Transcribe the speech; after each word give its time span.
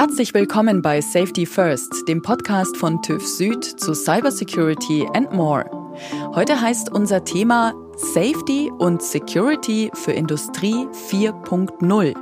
Herzlich 0.00 0.32
willkommen 0.32 0.80
bei 0.80 1.02
Safety 1.02 1.44
First, 1.44 2.08
dem 2.08 2.22
Podcast 2.22 2.74
von 2.78 3.02
TÜV 3.02 3.22
Süd 3.22 3.62
zu 3.62 3.92
Cybersecurity 3.92 5.06
and 5.12 5.30
more. 5.30 5.70
Heute 6.34 6.58
heißt 6.58 6.90
unser 6.90 7.22
Thema 7.22 7.74
Safety 7.98 8.72
und 8.78 9.02
Security 9.02 9.90
für 9.92 10.12
Industrie 10.12 10.86
4.0. 11.10 12.14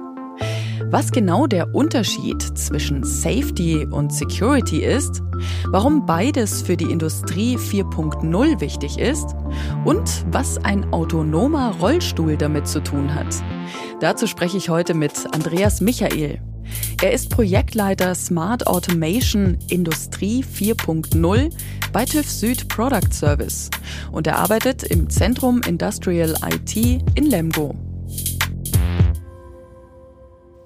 Was 0.90 1.12
genau 1.12 1.46
der 1.46 1.72
Unterschied 1.72 2.42
zwischen 2.58 3.04
Safety 3.04 3.86
und 3.88 4.12
Security 4.12 4.82
ist, 4.82 5.22
warum 5.68 6.04
beides 6.04 6.62
für 6.62 6.76
die 6.76 6.90
Industrie 6.90 7.56
4.0 7.56 8.60
wichtig 8.60 8.98
ist 8.98 9.36
und 9.84 10.26
was 10.32 10.58
ein 10.64 10.92
autonomer 10.92 11.76
Rollstuhl 11.76 12.36
damit 12.36 12.66
zu 12.66 12.82
tun 12.82 13.14
hat. 13.14 13.36
Dazu 14.00 14.26
spreche 14.26 14.56
ich 14.56 14.68
heute 14.68 14.94
mit 14.94 15.32
Andreas 15.32 15.80
Michael. 15.80 16.40
Er 17.00 17.12
ist 17.12 17.30
Projektleiter 17.30 18.12
Smart 18.16 18.66
Automation 18.66 19.56
Industrie 19.70 20.44
4.0 20.44 21.52
bei 21.92 22.04
TÜV 22.04 22.28
Süd 22.28 22.68
Product 22.68 23.12
Service 23.12 23.70
und 24.10 24.26
er 24.26 24.36
arbeitet 24.36 24.82
im 24.82 25.08
Zentrum 25.08 25.60
Industrial 25.64 26.34
IT 26.52 26.76
in 26.76 27.26
Lemgo. 27.26 27.76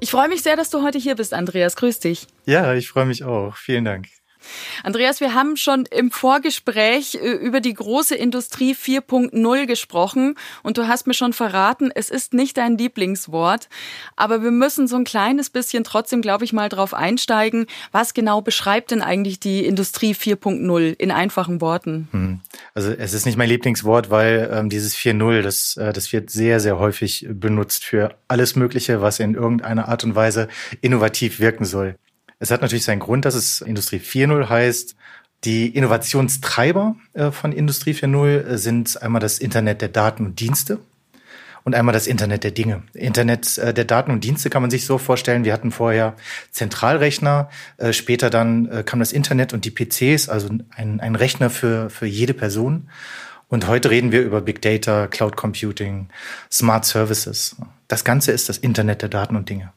Ich 0.01 0.11
freue 0.11 0.29
mich 0.29 0.43
sehr, 0.43 0.57
dass 0.57 0.71
du 0.71 0.83
heute 0.83 0.99
hier 0.99 1.17
bist, 1.17 1.35
Andreas. 1.35 1.77
Grüß 1.77 1.99
dich. 2.01 2.27
Ja, 2.47 2.73
ich 2.73 2.89
freue 2.89 3.05
mich 3.05 3.25
auch. 3.25 3.55
Vielen 3.57 3.85
Dank. 3.85 4.07
Andreas, 4.83 5.21
wir 5.21 5.35
haben 5.35 5.57
schon 5.57 5.87
im 5.87 6.11
Vorgespräch 6.11 7.15
äh, 7.15 7.33
über 7.33 7.61
die 7.61 7.75
große 7.75 8.15
Industrie 8.15 8.75
4.0 8.75 9.67
gesprochen 9.67 10.37
und 10.63 10.79
du 10.79 10.89
hast 10.89 11.07
mir 11.07 11.15
schon 11.15 11.33
verraten, 11.33 11.91
es 11.95 12.11
ist 12.11 12.35
nicht 12.35 12.57
dein 12.57 12.79
Lieblingswort, 12.79 13.69
aber 14.17 14.43
wir 14.43 14.51
müssen 14.51 14.87
so 14.89 14.97
ein 14.97 15.05
kleines 15.05 15.51
bisschen 15.51 15.85
trotzdem, 15.85 16.23
glaube 16.23 16.45
ich, 16.45 16.53
mal 16.53 16.69
drauf 16.69 16.95
einsteigen. 16.95 17.67
Was 17.93 18.15
genau 18.15 18.41
beschreibt 18.41 18.91
denn 18.91 19.03
eigentlich 19.03 19.41
die 19.41 19.65
Industrie 19.65 20.15
4.0 20.15 20.95
in 20.99 21.11
einfachen 21.11 21.61
Worten? 21.61 22.09
Hm. 22.13 22.41
Also 22.75 22.93
es 22.93 23.13
ist 23.13 23.27
nicht 23.27 23.37
mein 23.37 23.49
Lieblingswort, 23.49 24.11
weil 24.11 24.51
ähm, 24.53 24.69
dieses 24.69 24.97
4.0, 24.97 25.43
das, 25.43 25.77
äh, 25.77 25.93
das 25.93 26.13
wird 26.13 26.31
sehr, 26.31 26.61
sehr 26.61 26.79
häufig 26.79 27.27
benutzt 27.31 27.85
für 27.85 28.15
alles 28.29 28.57
Mögliche, 28.57 29.01
was 29.01 29.21
in 29.21 29.35
irgendeiner 29.35 29.89
Art 29.89 30.05
und 30.05 30.15
Weise 30.15 30.49
innovativ 30.81 31.41
wirken 31.41 31.65
soll. 31.65 31.97
Es 32.43 32.51
hat 32.51 32.61
natürlich 32.61 32.83
seinen 32.83 32.99
Grund, 32.99 33.25
dass 33.25 33.37
es 33.37 33.61
Industrie 33.61 33.99
4.0 33.99 34.49
heißt. 34.49 34.97
Die 35.45 35.69
Innovationstreiber 35.69 36.97
äh, 37.13 37.31
von 37.31 37.53
Industrie 37.53 37.93
4.0 37.93 38.27
äh, 38.29 38.59
sind 38.59 39.01
einmal 39.01 39.21
das 39.21 39.39
Internet 39.39 39.81
der 39.81 39.91
Daten 39.91 40.27
und 40.27 40.41
Dienste 40.41 40.81
und 41.63 41.77
einmal 41.77 41.93
das 41.93 42.09
Internet 42.09 42.43
der 42.43 42.51
Dinge. 42.51 42.83
Internet 42.95 43.59
äh, 43.59 43.73
der 43.73 43.85
Daten 43.85 44.11
und 44.11 44.25
Dienste 44.25 44.51
kann 44.51 44.61
man 44.61 44.73
sich 44.73 44.87
so 44.87 44.99
vorstellen. 44.99 45.45
Wir 45.45 45.53
hatten 45.53 45.71
vorher 45.71 46.17
Zentralrechner, 46.51 47.49
später 47.93 48.29
dann 48.29 48.85
kam 48.87 48.99
das 48.99 49.13
Internet 49.13 49.53
und 49.53 49.65
die 49.65 49.71
PCs, 49.71 50.29
also 50.29 50.49
ein, 50.75 50.99
ein 50.99 51.15
Rechner 51.15 51.49
für, 51.49 51.91
für 51.91 52.07
jede 52.07 52.35
Person. 52.35 52.91
Und 53.47 53.69
heute 53.69 53.89
reden 53.91 54.11
wir 54.11 54.23
über 54.23 54.41
Big 54.41 54.61
Data, 54.63 55.07
Cloud 55.07 55.37
Computing, 55.37 56.09
Smart 56.51 56.87
Services. 56.87 57.55
Das 57.87 58.03
Ganze 58.03 58.33
ist 58.33 58.49
das 58.49 58.59
Internet 58.59 59.01
der 59.03 59.11
Daten 59.11 59.37
und 59.37 59.49
Dinge. 59.49 59.73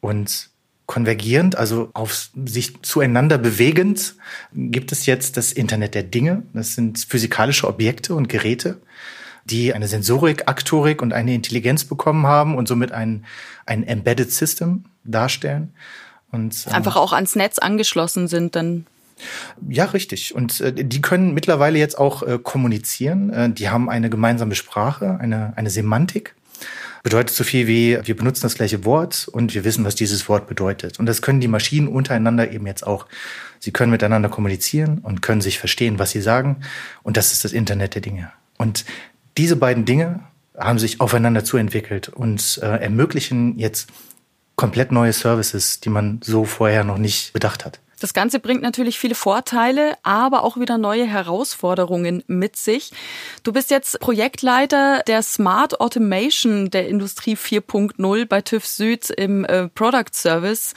Und 0.00 0.51
konvergierend, 0.86 1.56
also 1.56 1.90
auf 1.94 2.30
sich 2.44 2.82
zueinander 2.82 3.38
bewegend, 3.38 4.14
gibt 4.52 4.92
es 4.92 5.06
jetzt 5.06 5.36
das 5.36 5.52
Internet 5.52 5.94
der 5.94 6.02
Dinge. 6.02 6.42
Das 6.52 6.74
sind 6.74 6.98
physikalische 6.98 7.68
Objekte 7.68 8.14
und 8.14 8.28
Geräte, 8.28 8.80
die 9.44 9.74
eine 9.74 9.88
Sensorik, 9.88 10.48
Aktorik 10.48 11.00
und 11.02 11.12
eine 11.12 11.34
Intelligenz 11.34 11.84
bekommen 11.84 12.26
haben 12.26 12.56
und 12.56 12.68
somit 12.68 12.92
ein, 12.92 13.24
ein 13.64 13.84
Embedded 13.84 14.30
System 14.32 14.84
darstellen. 15.04 15.72
Und, 16.30 16.66
ähm, 16.66 16.72
Einfach 16.72 16.96
auch 16.96 17.12
ans 17.12 17.36
Netz 17.36 17.58
angeschlossen 17.58 18.28
sind 18.28 18.56
dann. 18.56 18.86
Ja, 19.68 19.84
richtig. 19.84 20.34
Und 20.34 20.60
äh, 20.60 20.72
die 20.72 21.00
können 21.00 21.32
mittlerweile 21.32 21.78
jetzt 21.78 21.96
auch 21.96 22.22
äh, 22.22 22.38
kommunizieren. 22.42 23.30
Äh, 23.30 23.50
die 23.50 23.68
haben 23.68 23.88
eine 23.88 24.10
gemeinsame 24.10 24.54
Sprache, 24.54 25.18
eine, 25.20 25.52
eine 25.56 25.70
Semantik 25.70 26.34
bedeutet 27.02 27.34
so 27.34 27.44
viel 27.44 27.66
wie, 27.66 27.98
wir 28.04 28.16
benutzen 28.16 28.42
das 28.42 28.54
gleiche 28.54 28.84
Wort 28.84 29.28
und 29.28 29.54
wir 29.54 29.64
wissen, 29.64 29.84
was 29.84 29.94
dieses 29.94 30.28
Wort 30.28 30.46
bedeutet. 30.46 30.98
Und 30.98 31.06
das 31.06 31.20
können 31.20 31.40
die 31.40 31.48
Maschinen 31.48 31.88
untereinander 31.88 32.50
eben 32.52 32.66
jetzt 32.66 32.86
auch. 32.86 33.06
Sie 33.58 33.72
können 33.72 33.90
miteinander 33.90 34.28
kommunizieren 34.28 34.98
und 34.98 35.22
können 35.22 35.40
sich 35.40 35.58
verstehen, 35.58 35.98
was 35.98 36.10
sie 36.10 36.20
sagen. 36.20 36.60
Und 37.02 37.16
das 37.16 37.32
ist 37.32 37.44
das 37.44 37.52
Internet 37.52 37.94
der 37.94 38.02
Dinge. 38.02 38.32
Und 38.56 38.84
diese 39.36 39.56
beiden 39.56 39.84
Dinge 39.84 40.20
haben 40.56 40.78
sich 40.78 41.00
aufeinander 41.00 41.44
zuentwickelt 41.44 42.08
und 42.08 42.60
äh, 42.62 42.82
ermöglichen 42.82 43.58
jetzt 43.58 43.88
komplett 44.54 44.92
neue 44.92 45.12
Services, 45.12 45.80
die 45.80 45.88
man 45.88 46.20
so 46.22 46.44
vorher 46.44 46.84
noch 46.84 46.98
nicht 46.98 47.32
bedacht 47.32 47.64
hat. 47.64 47.80
Das 48.02 48.14
Ganze 48.14 48.40
bringt 48.40 48.62
natürlich 48.62 48.98
viele 48.98 49.14
Vorteile, 49.14 49.96
aber 50.02 50.42
auch 50.42 50.56
wieder 50.56 50.76
neue 50.76 51.06
Herausforderungen 51.06 52.24
mit 52.26 52.56
sich. 52.56 52.90
Du 53.44 53.52
bist 53.52 53.70
jetzt 53.70 54.00
Projektleiter 54.00 55.04
der 55.06 55.22
Smart 55.22 55.80
Automation 55.80 56.68
der 56.68 56.88
Industrie 56.88 57.36
4.0 57.36 58.26
bei 58.26 58.40
TÜV 58.40 58.66
Süd 58.66 59.08
im 59.10 59.44
äh, 59.44 59.68
Product 59.68 60.10
Service. 60.12 60.74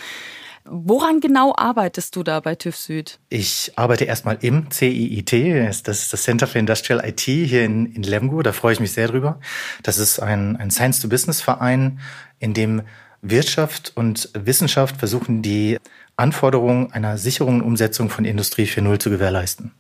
Woran 0.66 1.20
genau 1.20 1.56
arbeitest 1.58 2.16
du 2.16 2.22
da 2.22 2.42
bei 2.42 2.54
TÜV 2.54 2.76
Süd? 2.76 3.20
Ich 3.30 3.72
arbeite 3.76 4.06
erstmal 4.06 4.38
im 4.42 4.70
CIIT, 4.70 5.34
das 5.84 6.04
ist 6.04 6.14
das 6.14 6.22
Center 6.22 6.46
for 6.46 6.60
Industrial 6.60 7.04
IT 7.04 7.22
hier 7.22 7.66
in, 7.66 7.88
in 7.88 8.04
Lemgo, 8.04 8.44
da 8.44 8.52
freue 8.52 8.74
ich 8.74 8.80
mich 8.80 8.92
sehr 8.92 9.08
drüber. 9.08 9.40
Das 9.82 9.98
ist 9.98 10.20
ein, 10.20 10.58
ein 10.58 10.70
Science-to-Business-Verein, 10.70 12.00
in 12.38 12.54
dem 12.54 12.84
Wirtschaft 13.24 13.94
und 13.96 14.30
Wissenschaft 14.34 14.98
versuchen, 14.98 15.42
die 15.42 15.80
Anforderungen 16.18 16.92
einer 16.92 17.18
sicheren 17.18 17.62
Umsetzung 17.62 18.10
von 18.10 18.26
Industrie 18.26 18.66
4.0 18.66 19.00
zu 19.00 19.10
gewährleisten. 19.10 19.72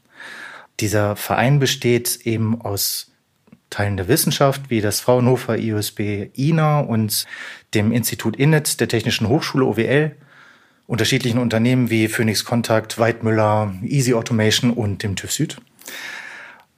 Dieser 0.80 1.16
Verein 1.16 1.60
besteht 1.60 2.20
eben 2.24 2.62
aus 2.62 3.12
Teilen 3.70 3.98
der 3.98 4.08
Wissenschaft 4.08 4.70
wie 4.70 4.82
das 4.82 5.00
Fraunhofer 5.00 5.58
IUSB 5.58 6.30
INA 6.34 6.80
und 6.80 7.26
dem 7.74 7.92
Institut 7.92 8.36
INET 8.36 8.80
der 8.80 8.88
Technischen 8.88 9.28
Hochschule 9.28 9.66
OWL, 9.66 10.16
unterschiedlichen 10.88 11.40
Unternehmen 11.40 11.90
wie 11.90 12.08
Phoenix 12.08 12.46
Contact, 12.46 13.00
Weidmüller, 13.00 13.74
Easy 13.84 14.14
Automation 14.14 14.72
und 14.72 15.04
dem 15.04 15.16
TÜV 15.16 15.32
Süd 15.32 15.58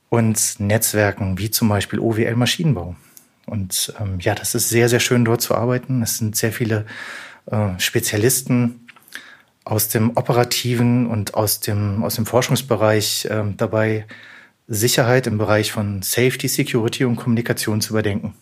und 0.09 0.59
Netzwerken 0.59 1.37
wie 1.37 1.51
zum 1.51 1.69
Beispiel 1.69 1.99
OWL 1.99 2.35
Maschinenbau. 2.35 2.95
Und 3.45 3.93
ähm, 3.99 4.19
ja, 4.19 4.35
das 4.35 4.55
ist 4.55 4.69
sehr, 4.69 4.89
sehr 4.89 4.99
schön 4.99 5.25
dort 5.25 5.41
zu 5.41 5.55
arbeiten. 5.55 6.01
Es 6.01 6.17
sind 6.17 6.35
sehr 6.35 6.51
viele 6.51 6.85
äh, 7.49 7.79
Spezialisten, 7.79 8.86
aus 9.67 9.89
dem 9.89 10.15
operativen 10.15 11.07
und 11.07 11.33
aus 11.33 11.59
dem, 11.59 12.03
aus 12.03 12.15
dem 12.15 12.25
Forschungsbereich 12.25 13.25
äh, 13.25 13.43
dabei, 13.55 14.05
Sicherheit 14.67 15.27
im 15.27 15.37
Bereich 15.37 15.71
von 15.71 16.01
Safety, 16.01 16.47
Security 16.47 17.05
und 17.05 17.15
Kommunikation 17.15 17.79
zu 17.79 17.91
überdenken. 17.91 18.33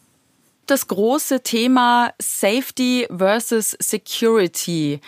Das 0.66 0.88
große 0.88 1.42
Thema 1.42 2.12
Safety 2.20 3.08
versus 3.16 3.78
Security. 3.80 5.00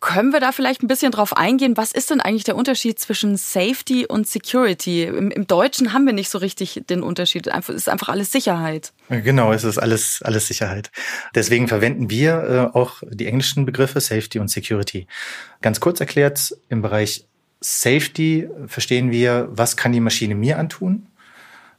Können 0.00 0.32
wir 0.32 0.40
da 0.40 0.52
vielleicht 0.52 0.82
ein 0.82 0.88
bisschen 0.88 1.10
drauf 1.10 1.36
eingehen? 1.36 1.76
Was 1.76 1.92
ist 1.92 2.10
denn 2.10 2.20
eigentlich 2.20 2.44
der 2.44 2.56
Unterschied 2.56 2.98
zwischen 2.98 3.36
Safety 3.36 4.06
und 4.06 4.28
Security? 4.28 5.04
Im, 5.04 5.30
im 5.30 5.46
Deutschen 5.46 5.92
haben 5.92 6.04
wir 6.04 6.12
nicht 6.12 6.28
so 6.28 6.38
richtig 6.38 6.82
den 6.88 7.02
Unterschied. 7.02 7.46
Es 7.46 7.68
ist 7.70 7.88
einfach 7.88 8.10
alles 8.10 8.30
Sicherheit. 8.30 8.92
Genau, 9.08 9.52
es 9.52 9.64
ist 9.64 9.78
alles, 9.78 10.20
alles 10.22 10.48
Sicherheit. 10.48 10.90
Deswegen 11.34 11.66
verwenden 11.66 12.10
wir 12.10 12.72
äh, 12.74 12.76
auch 12.76 13.02
die 13.08 13.26
englischen 13.26 13.64
Begriffe 13.64 14.00
Safety 14.00 14.38
und 14.38 14.48
Security. 14.48 15.06
Ganz 15.62 15.80
kurz 15.80 15.98
erklärt, 16.00 16.54
im 16.68 16.82
Bereich 16.82 17.24
Safety 17.60 18.48
verstehen 18.66 19.10
wir, 19.10 19.48
was 19.50 19.76
kann 19.76 19.92
die 19.92 20.00
Maschine 20.00 20.34
mir 20.34 20.58
antun? 20.58 21.06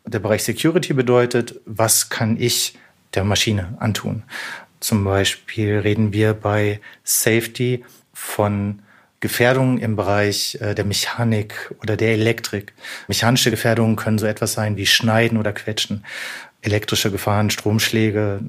Der 0.06 0.20
Bereich 0.20 0.44
Security 0.44 0.94
bedeutet, 0.94 1.60
was 1.66 2.10
kann 2.10 2.38
ich 2.40 2.78
der 3.14 3.24
Maschine 3.24 3.76
antun? 3.80 4.24
Zum 4.80 5.04
Beispiel 5.04 5.80
reden 5.80 6.14
wir 6.14 6.34
bei 6.34 6.82
Safety 7.04 7.84
von 8.18 8.80
Gefährdungen 9.20 9.78
im 9.78 9.96
Bereich 9.96 10.58
äh, 10.60 10.74
der 10.74 10.86
Mechanik 10.86 11.74
oder 11.84 11.96
der 11.96 12.14
Elektrik. 12.14 12.74
Mechanische 13.08 13.52
Gefährdungen 13.52 13.96
können 13.96 14.18
so 14.18 14.26
etwas 14.26 14.54
sein 14.54 14.76
wie 14.76 14.88
Schneiden 14.88 15.38
oder 15.38 15.54
Quetschen. 15.54 16.04
Elektrische 16.62 17.12
Gefahren, 17.12 17.52
Stromschläge, 17.52 18.42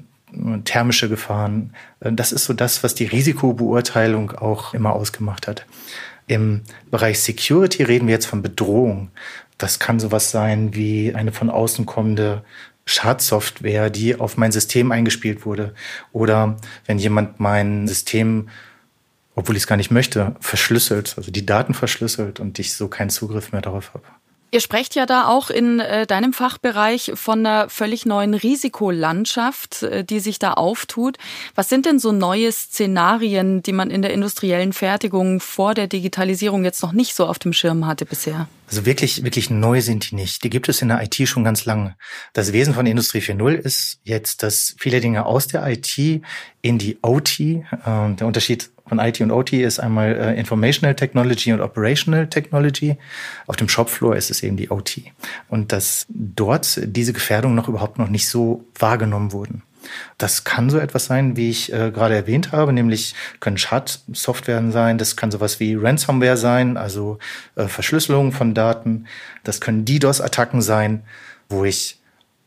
thermische 0.65 1.07
Gefahren. 1.07 1.75
Äh, 1.99 2.11
das 2.13 2.31
ist 2.31 2.45
so 2.45 2.53
das, 2.53 2.83
was 2.83 2.95
die 2.95 3.05
Risikobeurteilung 3.05 4.31
auch 4.31 4.73
immer 4.73 4.93
ausgemacht 4.93 5.47
hat. 5.47 5.65
Im 6.25 6.61
Bereich 6.89 7.19
Security 7.19 7.83
reden 7.83 8.07
wir 8.07 8.15
jetzt 8.15 8.25
von 8.27 8.41
Bedrohung. 8.41 9.11
Das 9.59 9.77
kann 9.77 9.99
sowas 9.99 10.31
sein 10.31 10.73
wie 10.73 11.13
eine 11.13 11.31
von 11.31 11.51
außen 11.51 11.85
kommende 11.85 12.43
Schadsoftware, 12.85 13.91
die 13.91 14.15
auf 14.15 14.35
mein 14.35 14.51
System 14.51 14.91
eingespielt 14.91 15.45
wurde. 15.45 15.75
Oder 16.11 16.57
wenn 16.87 16.97
jemand 16.97 17.39
mein 17.39 17.87
System 17.87 18.49
obwohl 19.39 19.55
ich 19.55 19.63
es 19.63 19.67
gar 19.67 19.77
nicht 19.77 19.89
möchte, 19.89 20.35
verschlüsselt, 20.41 21.13
also 21.15 21.31
die 21.31 21.45
Daten 21.45 21.73
verschlüsselt 21.73 22.41
und 22.41 22.59
ich 22.59 22.73
so 22.73 22.89
keinen 22.89 23.09
Zugriff 23.09 23.53
mehr 23.53 23.61
darauf 23.61 23.93
habe. 23.93 24.03
Ihr 24.51 24.61
sprecht 24.61 24.95
ja 24.95 25.05
da 25.05 25.27
auch 25.27 25.51
in 25.51 25.79
äh, 25.79 26.07
deinem 26.07 26.33
Fachbereich 26.33 27.11
von 27.13 27.45
einer 27.45 27.69
völlig 27.69 28.07
neuen 28.07 28.33
Risikolandschaft, 28.33 29.83
äh, 29.83 30.03
die 30.03 30.19
sich 30.19 30.39
da 30.39 30.53
auftut. 30.53 31.17
Was 31.53 31.69
sind 31.69 31.85
denn 31.85 31.99
so 31.99 32.11
neue 32.11 32.51
Szenarien, 32.51 33.61
die 33.61 33.73
man 33.73 33.91
in 33.91 34.01
der 34.01 34.11
industriellen 34.11 34.73
Fertigung 34.73 35.39
vor 35.39 35.75
der 35.75 35.85
Digitalisierung 35.85 36.63
jetzt 36.63 36.81
noch 36.81 36.93
nicht 36.93 37.13
so 37.13 37.27
auf 37.27 37.37
dem 37.37 37.53
Schirm 37.53 37.85
hatte 37.85 38.05
bisher? 38.05 38.49
Also 38.67 38.87
wirklich, 38.87 39.23
wirklich 39.23 39.51
neu 39.51 39.81
sind 39.81 40.09
die 40.09 40.15
nicht. 40.15 40.43
Die 40.43 40.49
gibt 40.49 40.67
es 40.67 40.81
in 40.81 40.87
der 40.87 41.03
IT 41.03 41.15
schon 41.27 41.43
ganz 41.43 41.65
lange. 41.65 41.95
Das 42.33 42.51
Wesen 42.51 42.73
von 42.73 42.87
Industrie 42.87 43.19
4.0 43.19 43.53
ist 43.53 43.99
jetzt, 44.03 44.41
dass 44.41 44.75
viele 44.79 44.99
Dinge 44.99 45.27
aus 45.27 45.47
der 45.47 45.67
IT 45.67 45.95
in 46.63 46.79
die 46.79 46.97
OT, 47.03 47.39
äh, 47.39 47.63
der 47.85 48.25
Unterschied 48.25 48.71
von 48.89 48.99
IT 48.99 49.21
und 49.21 49.31
OT 49.31 49.53
ist 49.53 49.79
einmal 49.79 50.15
äh, 50.15 50.39
Informational 50.39 50.95
Technology 50.95 51.53
und 51.53 51.61
Operational 51.61 52.27
Technology. 52.27 52.97
Auf 53.47 53.55
dem 53.55 53.69
Shopfloor 53.69 54.15
ist 54.15 54.31
es 54.31 54.43
eben 54.43 54.57
die 54.57 54.69
OT. 54.69 55.01
Und 55.47 55.71
dass 55.71 56.05
dort 56.09 56.81
diese 56.83 57.13
Gefährdungen 57.13 57.55
noch 57.55 57.69
überhaupt 57.69 57.99
noch 57.99 58.09
nicht 58.09 58.27
so 58.27 58.65
wahrgenommen 58.77 59.31
wurden. 59.31 59.63
Das 60.17 60.43
kann 60.43 60.69
so 60.69 60.77
etwas 60.77 61.05
sein, 61.05 61.37
wie 61.37 61.49
ich 61.49 61.71
äh, 61.71 61.91
gerade 61.91 62.15
erwähnt 62.15 62.51
habe, 62.51 62.73
nämlich 62.73 63.15
können 63.39 63.57
Schadsoftwaren 63.57 64.71
sein, 64.71 64.97
das 64.97 65.15
kann 65.15 65.31
sowas 65.31 65.59
wie 65.59 65.75
Ransomware 65.75 66.35
sein, 66.35 66.75
also 66.75 67.17
äh, 67.55 67.67
Verschlüsselung 67.67 68.31
von 68.33 68.53
Daten, 68.53 69.05
das 69.43 69.61
können 69.61 69.85
DDoS-Attacken 69.85 70.61
sein, 70.61 71.03
wo 71.47 71.63
ich 71.63 71.99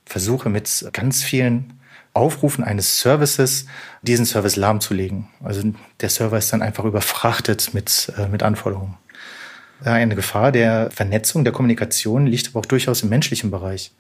versuche 0.05 0.51
mit 0.51 0.87
ganz 0.93 1.23
vielen 1.23 1.73
Aufrufen 2.15 2.65
eines 2.65 3.01
Services 3.01 3.67
diesen 4.03 4.27
Service 4.27 4.57
lahmzulegen. 4.57 5.29
Also 5.43 5.63
der 6.01 6.09
Server 6.09 6.39
ist 6.39 6.53
dann 6.53 6.63
einfach 6.63 6.85
überfrachtet 6.85 7.73
mit, 7.73 8.13
äh, 8.17 8.29
mit 8.29 8.43
Anforderungen. 8.43 8.97
Eine 9.85 10.15
Gefahr 10.15 10.53
der 10.53 10.91
Vernetzung, 10.91 11.43
der 11.43 11.53
Kommunikation 11.53 12.27
liegt 12.27 12.49
aber 12.49 12.61
auch 12.61 12.67
durchaus 12.67 13.03
im 13.03 13.09
menschlichen 13.09 13.51
Bereich. 13.51 13.93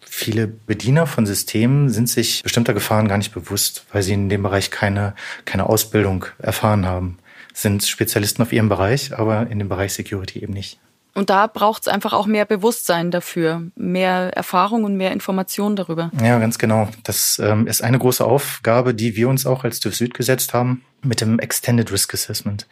Viele 0.00 0.46
Bediener 0.46 1.06
von 1.06 1.26
Systemen 1.26 1.90
sind 1.90 2.08
sich 2.08 2.42
bestimmter 2.42 2.72
Gefahren 2.72 3.08
gar 3.08 3.18
nicht 3.18 3.34
bewusst, 3.34 3.84
weil 3.92 4.02
sie 4.02 4.12
in 4.12 4.28
dem 4.28 4.42
Bereich 4.42 4.70
keine, 4.70 5.14
keine 5.44 5.68
Ausbildung 5.68 6.26
erfahren 6.38 6.86
haben. 6.86 7.18
Sind 7.52 7.82
Spezialisten 7.82 8.42
auf 8.42 8.52
ihrem 8.52 8.68
Bereich, 8.68 9.18
aber 9.18 9.48
in 9.48 9.58
dem 9.58 9.68
Bereich 9.68 9.92
Security 9.92 10.40
eben 10.40 10.52
nicht. 10.52 10.78
Und 11.18 11.30
da 11.30 11.48
braucht 11.48 11.82
es 11.82 11.88
einfach 11.88 12.12
auch 12.12 12.26
mehr 12.26 12.44
Bewusstsein 12.44 13.10
dafür, 13.10 13.64
mehr 13.74 14.30
Erfahrung 14.36 14.84
und 14.84 14.96
mehr 14.96 15.10
Information 15.10 15.74
darüber. 15.74 16.12
Ja, 16.22 16.38
ganz 16.38 16.60
genau. 16.60 16.88
Das 17.02 17.40
ähm, 17.42 17.66
ist 17.66 17.82
eine 17.82 17.98
große 17.98 18.24
Aufgabe, 18.24 18.94
die 18.94 19.16
wir 19.16 19.28
uns 19.28 19.44
auch 19.44 19.64
als 19.64 19.80
TÜV 19.80 19.96
Süd 19.96 20.14
gesetzt 20.14 20.54
haben 20.54 20.84
mit 21.02 21.20
dem 21.20 21.40
Extended 21.40 21.90
Risk 21.90 22.14
Assessment. 22.14 22.68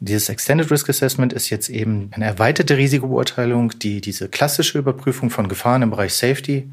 Dieses 0.00 0.30
Extended 0.30 0.70
Risk 0.70 0.88
Assessment 0.88 1.34
ist 1.34 1.50
jetzt 1.50 1.68
eben 1.68 2.10
eine 2.12 2.24
erweiterte 2.24 2.78
Risikobeurteilung, 2.78 3.78
die 3.78 4.00
diese 4.00 4.30
klassische 4.30 4.78
Überprüfung 4.78 5.28
von 5.28 5.48
Gefahren 5.48 5.82
im 5.82 5.90
Bereich 5.90 6.14
Safety 6.14 6.72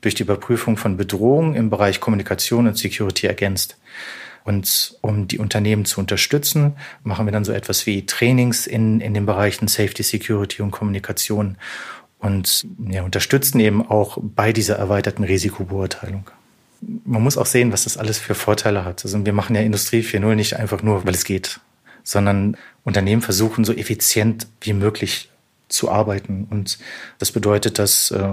durch 0.00 0.16
die 0.16 0.24
Überprüfung 0.24 0.76
von 0.76 0.96
Bedrohungen 0.96 1.54
im 1.54 1.70
Bereich 1.70 2.00
Kommunikation 2.00 2.66
und 2.66 2.76
Security 2.76 3.28
ergänzt. 3.28 3.76
Und 4.46 4.96
um 5.00 5.26
die 5.26 5.40
Unternehmen 5.40 5.86
zu 5.86 5.98
unterstützen, 5.98 6.76
machen 7.02 7.26
wir 7.26 7.32
dann 7.32 7.44
so 7.44 7.50
etwas 7.50 7.84
wie 7.84 8.06
Trainings 8.06 8.68
in, 8.68 9.00
in 9.00 9.12
den 9.12 9.26
Bereichen 9.26 9.66
Safety, 9.66 10.04
Security 10.04 10.62
und 10.62 10.70
Kommunikation 10.70 11.56
und 12.20 12.64
ja, 12.88 13.02
unterstützen 13.02 13.58
eben 13.58 13.84
auch 13.84 14.18
bei 14.20 14.52
dieser 14.52 14.76
erweiterten 14.76 15.24
Risikobeurteilung. 15.24 16.30
Man 17.04 17.24
muss 17.24 17.36
auch 17.36 17.46
sehen, 17.46 17.72
was 17.72 17.84
das 17.84 17.96
alles 17.96 18.18
für 18.18 18.36
Vorteile 18.36 18.84
hat. 18.84 19.04
Also 19.04 19.26
wir 19.26 19.32
machen 19.32 19.56
ja 19.56 19.62
Industrie 19.62 20.02
4.0 20.02 20.36
nicht 20.36 20.54
einfach 20.54 20.80
nur, 20.80 21.04
weil 21.04 21.14
es 21.14 21.24
geht, 21.24 21.58
sondern 22.04 22.56
Unternehmen 22.84 23.22
versuchen 23.22 23.64
so 23.64 23.72
effizient 23.72 24.46
wie 24.60 24.74
möglich 24.74 25.28
zu 25.66 25.90
arbeiten. 25.90 26.46
Und 26.48 26.78
das 27.18 27.32
bedeutet, 27.32 27.80
dass 27.80 28.12
äh, 28.12 28.28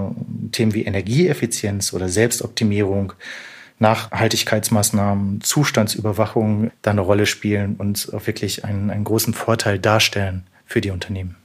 Themen 0.52 0.76
wie 0.76 0.84
Energieeffizienz 0.84 1.92
oder 1.92 2.08
Selbstoptimierung 2.08 3.14
Nachhaltigkeitsmaßnahmen, 3.84 5.42
Zustandsüberwachung 5.42 6.72
da 6.82 6.92
eine 6.92 7.02
Rolle 7.02 7.26
spielen 7.26 7.76
und 7.78 8.12
auch 8.14 8.26
wirklich 8.26 8.66
einen, 8.66 8.90
einen 8.90 9.04
großen 9.04 9.34
Vorteil 9.34 9.78
darstellen 9.78 10.48
für 10.66 10.82
die 10.82 10.90
Unternehmen. 10.90 11.36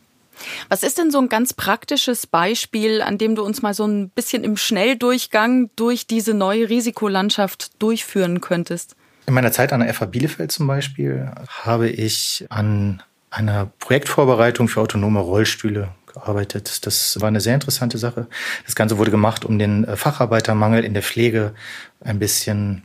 Was 0.69 0.85
ist 0.85 0.99
denn 0.99 1.11
so 1.11 1.19
ein 1.19 1.29
ganz 1.29 1.53
praktisches 1.53 2.29
Beispiel, 2.29 3.03
an 3.03 3.19
dem 3.19 3.35
du 3.35 3.43
uns 3.43 3.61
mal 3.61 3.75
so 3.75 3.87
ein 3.87 4.09
bisschen 4.11 4.45
im 4.45 4.57
Schnelldurchgang 4.57 5.71
durch 5.75 6.07
diese 6.07 6.33
neue 6.33 6.69
Risikolandschaft 6.69 7.83
durchführen 7.83 8.41
könntest? 8.41 8.95
In 9.27 9.35
meiner 9.35 9.51
Zeit 9.51 9.73
an 9.73 9.81
der 9.81 9.93
FH 9.93 10.07
Bielefeld 10.07 10.53
zum 10.53 10.69
Beispiel 10.69 11.31
habe 11.49 11.89
ich 11.89 12.47
an 12.51 13.03
einer 13.31 13.67
Projektvorbereitung 13.81 14.69
für 14.69 14.81
autonome 14.81 15.19
Rollstühle 15.19 15.91
gearbeitet. 16.29 16.87
Das 16.87 17.21
war 17.21 17.29
eine 17.29 17.41
sehr 17.41 17.55
interessante 17.55 17.99
Sache. 17.99 18.27
Das 18.65 18.77
Ganze 18.77 18.99
wurde 18.99 19.11
gemacht, 19.11 19.45
um 19.45 19.59
den 19.59 19.85
äh, 19.85 19.97
Facharbeitermangel 19.97 20.85
in 20.85 20.95
der 20.95 21.03
Pflege 21.03 21.55
ein 22.01 22.19
bisschen 22.19 22.83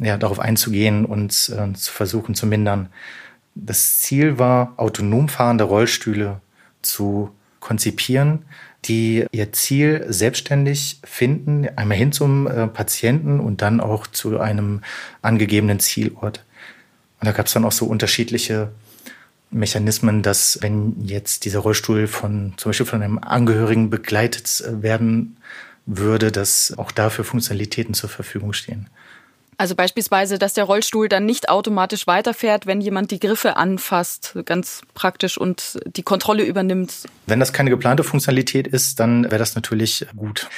ja, 0.00 0.16
darauf 0.16 0.40
einzugehen 0.40 1.04
und 1.04 1.30
äh, 1.30 1.72
zu 1.74 1.92
versuchen 1.92 2.34
zu 2.34 2.46
mindern. 2.46 2.88
Das 3.54 3.98
Ziel 3.98 4.38
war, 4.38 4.72
autonom 4.78 5.28
fahrende 5.28 5.64
Rollstühle 5.64 6.40
zu 6.80 7.30
konzipieren, 7.60 8.46
die 8.86 9.26
ihr 9.30 9.52
Ziel 9.52 10.06
selbstständig 10.08 10.98
finden, 11.04 11.68
einmal 11.76 11.98
hin 11.98 12.10
zum 12.10 12.46
äh, 12.46 12.66
Patienten 12.66 13.38
und 13.38 13.62
dann 13.62 13.80
auch 13.80 14.06
zu 14.06 14.40
einem 14.40 14.80
angegebenen 15.20 15.78
Zielort. 15.78 16.44
Und 17.20 17.26
da 17.26 17.32
gab 17.32 17.46
es 17.46 17.52
dann 17.52 17.64
auch 17.64 17.72
so 17.72 17.86
unterschiedliche 17.86 18.72
Mechanismen, 19.52 20.22
dass 20.22 20.58
wenn 20.62 20.96
jetzt 21.04 21.44
dieser 21.44 21.60
Rollstuhl 21.60 22.06
von 22.06 22.54
zum 22.56 22.70
Beispiel 22.70 22.86
von 22.86 23.02
einem 23.02 23.18
Angehörigen 23.18 23.90
begleitet 23.90 24.64
werden 24.66 25.36
würde, 25.86 26.32
dass 26.32 26.76
auch 26.78 26.92
dafür 26.92 27.24
Funktionalitäten 27.24 27.94
zur 27.94 28.08
Verfügung 28.08 28.52
stehen. 28.52 28.88
Also 29.62 29.76
beispielsweise, 29.76 30.40
dass 30.40 30.54
der 30.54 30.64
Rollstuhl 30.64 31.08
dann 31.08 31.24
nicht 31.24 31.48
automatisch 31.48 32.08
weiterfährt, 32.08 32.66
wenn 32.66 32.80
jemand 32.80 33.12
die 33.12 33.20
Griffe 33.20 33.56
anfasst, 33.56 34.36
ganz 34.44 34.80
praktisch 34.92 35.38
und 35.38 35.78
die 35.86 36.02
Kontrolle 36.02 36.42
übernimmt. 36.42 36.92
Wenn 37.28 37.38
das 37.38 37.52
keine 37.52 37.70
geplante 37.70 38.02
Funktionalität 38.02 38.66
ist, 38.66 38.98
dann 38.98 39.22
wäre 39.22 39.38
das 39.38 39.54
natürlich 39.54 40.04
gut. 40.16 40.48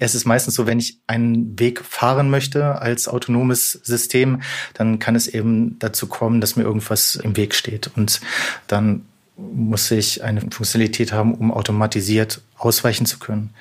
Es 0.00 0.14
ist 0.14 0.26
meistens 0.26 0.54
so, 0.54 0.66
wenn 0.66 0.78
ich 0.78 0.98
einen 1.06 1.58
Weg 1.58 1.82
fahren 1.82 2.28
möchte 2.28 2.82
als 2.82 3.08
autonomes 3.08 3.72
System, 3.84 4.42
dann 4.74 4.98
kann 4.98 5.16
es 5.16 5.28
eben 5.28 5.78
dazu 5.78 6.06
kommen, 6.06 6.42
dass 6.42 6.54
mir 6.54 6.64
irgendwas 6.64 7.16
im 7.16 7.38
Weg 7.38 7.54
steht. 7.54 7.90
Und 7.96 8.20
dann 8.66 9.06
muss 9.38 9.90
ich 9.90 10.24
eine 10.24 10.42
Funktionalität 10.42 11.14
haben, 11.14 11.32
um 11.32 11.52
automatisiert 11.52 12.42
ausweichen 12.58 13.06
zu 13.06 13.18
können. 13.18 13.54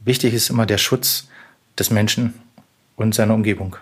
Wichtig 0.00 0.34
ist 0.34 0.50
immer 0.50 0.66
der 0.66 0.76
Schutz 0.76 1.26
des 1.78 1.88
Menschen 1.88 2.34
und 2.96 3.14
seiner 3.14 3.32
Umgebung. 3.32 3.76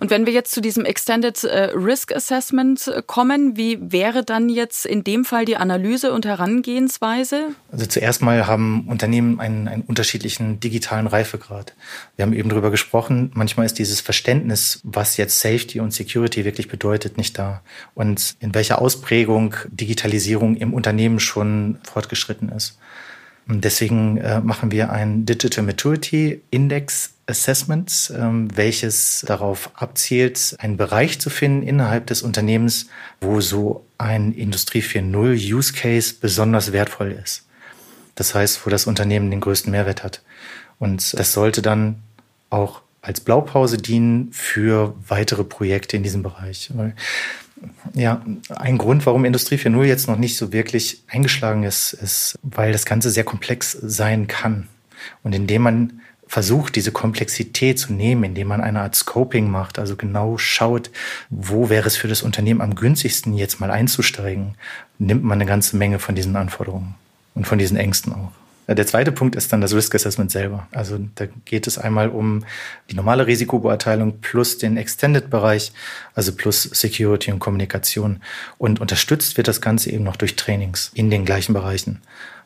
Und 0.00 0.10
wenn 0.10 0.26
wir 0.26 0.32
jetzt 0.32 0.52
zu 0.52 0.60
diesem 0.60 0.84
Extended 0.84 1.42
äh, 1.44 1.70
Risk 1.74 2.14
Assessment 2.14 2.88
äh, 2.88 3.02
kommen, 3.06 3.56
wie 3.56 3.78
wäre 3.80 4.24
dann 4.24 4.48
jetzt 4.48 4.86
in 4.86 5.04
dem 5.04 5.24
Fall 5.24 5.44
die 5.44 5.56
Analyse 5.56 6.12
und 6.12 6.26
Herangehensweise? 6.26 7.48
Also 7.70 7.86
zuerst 7.86 8.22
mal 8.22 8.46
haben 8.46 8.86
Unternehmen 8.88 9.40
einen, 9.40 9.68
einen 9.68 9.82
unterschiedlichen 9.82 10.60
digitalen 10.60 11.06
Reifegrad. 11.06 11.74
Wir 12.16 12.24
haben 12.24 12.32
eben 12.32 12.48
darüber 12.48 12.70
gesprochen, 12.70 13.30
manchmal 13.34 13.66
ist 13.66 13.78
dieses 13.78 14.00
Verständnis, 14.00 14.80
was 14.84 15.16
jetzt 15.16 15.40
Safety 15.40 15.80
und 15.80 15.92
Security 15.92 16.44
wirklich 16.44 16.68
bedeutet, 16.68 17.16
nicht 17.16 17.38
da. 17.38 17.62
Und 17.94 18.36
in 18.40 18.54
welcher 18.54 18.80
Ausprägung 18.80 19.54
Digitalisierung 19.68 20.56
im 20.56 20.74
Unternehmen 20.74 21.20
schon 21.20 21.78
fortgeschritten 21.82 22.48
ist. 22.50 22.78
Und 23.46 23.64
deswegen 23.64 24.16
äh, 24.18 24.40
machen 24.40 24.72
wir 24.72 24.90
ein 24.90 25.26
Digital 25.26 25.64
Maturity 25.64 26.42
Index 26.50 27.13
Assessment, 27.26 28.12
ähm, 28.16 28.48
welches 28.54 29.24
darauf 29.26 29.70
abzielt, 29.74 30.56
einen 30.58 30.76
Bereich 30.76 31.20
zu 31.20 31.30
finden 31.30 31.66
innerhalb 31.66 32.06
des 32.06 32.22
Unternehmens, 32.22 32.88
wo 33.20 33.40
so 33.40 33.86
ein 33.98 34.32
Industrie 34.32 34.82
4.0 34.82 35.54
Use 35.54 35.72
Case 35.72 36.14
besonders 36.20 36.72
wertvoll 36.72 37.12
ist. 37.12 37.46
Das 38.14 38.34
heißt, 38.34 38.64
wo 38.64 38.70
das 38.70 38.86
Unternehmen 38.86 39.30
den 39.30 39.40
größten 39.40 39.70
Mehrwert 39.70 40.04
hat. 40.04 40.22
Und 40.78 41.18
das 41.18 41.32
sollte 41.32 41.62
dann 41.62 42.02
auch 42.50 42.82
als 43.00 43.20
Blaupause 43.20 43.78
dienen 43.78 44.32
für 44.32 44.94
weitere 45.08 45.44
Projekte 45.44 45.96
in 45.96 46.02
diesem 46.02 46.22
Bereich. 46.22 46.70
Ja, 47.94 48.24
ein 48.48 48.78
Grund, 48.78 49.06
warum 49.06 49.24
Industrie 49.24 49.56
4.0 49.56 49.84
jetzt 49.84 50.08
noch 50.08 50.16
nicht 50.16 50.36
so 50.36 50.52
wirklich 50.52 51.02
eingeschlagen 51.08 51.64
ist, 51.64 51.92
ist, 51.94 52.38
weil 52.42 52.72
das 52.72 52.84
Ganze 52.84 53.10
sehr 53.10 53.24
komplex 53.24 53.72
sein 53.72 54.26
kann. 54.26 54.68
Und 55.22 55.34
indem 55.34 55.62
man 55.62 56.00
versucht, 56.26 56.76
diese 56.76 56.92
Komplexität 56.92 57.78
zu 57.78 57.92
nehmen, 57.92 58.24
indem 58.24 58.48
man 58.48 58.60
eine 58.60 58.80
Art 58.80 58.94
Scoping 58.94 59.50
macht, 59.50 59.78
also 59.78 59.96
genau 59.96 60.38
schaut, 60.38 60.90
wo 61.30 61.68
wäre 61.68 61.86
es 61.86 61.96
für 61.96 62.08
das 62.08 62.22
Unternehmen 62.22 62.60
am 62.60 62.74
günstigsten, 62.74 63.34
jetzt 63.34 63.60
mal 63.60 63.70
einzusteigen, 63.70 64.54
nimmt 64.98 65.24
man 65.24 65.38
eine 65.38 65.46
ganze 65.46 65.76
Menge 65.76 65.98
von 65.98 66.14
diesen 66.14 66.36
Anforderungen 66.36 66.94
und 67.34 67.46
von 67.46 67.58
diesen 67.58 67.76
Ängsten 67.76 68.12
auch. 68.12 68.32
Der 68.66 68.86
zweite 68.86 69.12
Punkt 69.12 69.36
ist 69.36 69.52
dann 69.52 69.60
das 69.60 69.74
Risk 69.74 69.94
Assessment 69.94 70.30
selber. 70.30 70.66
Also 70.72 70.98
da 71.16 71.26
geht 71.44 71.66
es 71.66 71.76
einmal 71.76 72.08
um 72.08 72.44
die 72.90 72.94
normale 72.96 73.26
Risikobeurteilung 73.26 74.20
plus 74.22 74.56
den 74.56 74.78
Extended-Bereich, 74.78 75.72
also 76.14 76.32
plus 76.32 76.62
Security 76.62 77.30
und 77.30 77.40
Kommunikation. 77.40 78.22
Und 78.56 78.80
unterstützt 78.80 79.36
wird 79.36 79.48
das 79.48 79.60
Ganze 79.60 79.90
eben 79.90 80.02
noch 80.02 80.16
durch 80.16 80.34
Trainings 80.36 80.90
in 80.94 81.10
den 81.10 81.26
gleichen 81.26 81.52
Bereichen. 81.52 82.00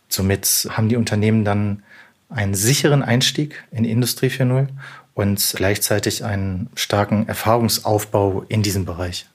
Somit 0.09 0.69
haben 0.73 0.89
die 0.89 0.97
Unternehmen 0.97 1.45
dann 1.45 1.85
einen 2.29 2.55
sicheren 2.55 3.03
Einstieg 3.03 3.65
in 3.71 3.85
Industrie 3.85 4.29
4.0 4.29 4.69
und 5.15 5.53
gleichzeitig 5.57 6.25
einen 6.25 6.71
starken 6.75 7.27
Erfahrungsaufbau 7.27 8.45
in 8.49 8.63
diesem 8.63 8.85
Bereich. 8.85 9.27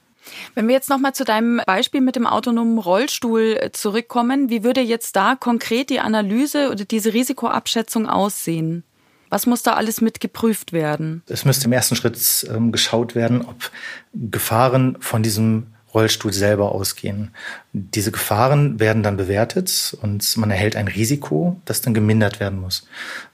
Wenn 0.54 0.68
wir 0.68 0.74
jetzt 0.74 0.88
nochmal 0.88 1.14
zu 1.14 1.24
deinem 1.24 1.60
Beispiel 1.66 2.00
mit 2.00 2.16
dem 2.16 2.26
autonomen 2.26 2.78
Rollstuhl 2.78 3.70
zurückkommen, 3.72 4.48
wie 4.48 4.64
würde 4.64 4.80
jetzt 4.80 5.16
da 5.16 5.36
konkret 5.38 5.90
die 5.90 6.00
Analyse 6.00 6.70
oder 6.70 6.84
diese 6.84 7.12
Risikoabschätzung 7.12 8.08
aussehen? 8.08 8.84
Was 9.28 9.46
muss 9.46 9.62
da 9.62 9.74
alles 9.74 10.00
mit 10.00 10.20
geprüft 10.20 10.72
werden? 10.72 11.22
Es 11.28 11.44
müsste 11.44 11.66
im 11.66 11.72
ersten 11.72 11.96
Schritt 11.96 12.18
ähm, 12.48 12.72
geschaut 12.72 13.14
werden, 13.14 13.42
ob 13.42 13.70
Gefahren 14.14 14.96
von 15.00 15.22
diesem 15.22 15.73
Rollstuhl 15.94 16.32
selber 16.32 16.72
ausgehen. 16.72 17.30
Diese 17.72 18.10
Gefahren 18.10 18.80
werden 18.80 19.02
dann 19.02 19.16
bewertet 19.16 19.96
und 20.02 20.36
man 20.36 20.50
erhält 20.50 20.76
ein 20.76 20.88
Risiko, 20.88 21.60
das 21.64 21.80
dann 21.80 21.94
gemindert 21.94 22.40
werden 22.40 22.60
muss. 22.60 22.86